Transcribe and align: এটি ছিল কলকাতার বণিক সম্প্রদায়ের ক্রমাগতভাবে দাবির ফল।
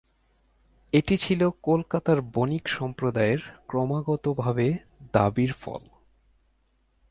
এটি 0.93 1.15
ছিল 1.17 1.41
কলকাতার 1.61 2.19
বণিক 2.33 2.65
সম্প্রদায়ের 2.69 3.41
ক্রমাগতভাবে 3.67 4.67
দাবির 5.13 5.51
ফল। 5.53 5.83